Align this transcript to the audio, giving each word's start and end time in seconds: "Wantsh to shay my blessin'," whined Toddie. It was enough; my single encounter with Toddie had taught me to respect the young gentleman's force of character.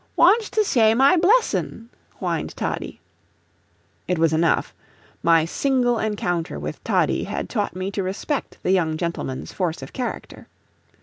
"Wantsh 0.17 0.49
to 0.53 0.63
shay 0.63 0.95
my 0.95 1.15
blessin'," 1.15 1.87
whined 2.15 2.57
Toddie. 2.57 2.99
It 4.07 4.17
was 4.17 4.33
enough; 4.33 4.73
my 5.21 5.45
single 5.45 5.99
encounter 5.99 6.57
with 6.59 6.83
Toddie 6.83 7.25
had 7.25 7.47
taught 7.49 7.75
me 7.75 7.91
to 7.91 8.01
respect 8.01 8.57
the 8.63 8.71
young 8.71 8.97
gentleman's 8.97 9.53
force 9.53 9.83
of 9.83 9.93
character. 9.93 10.47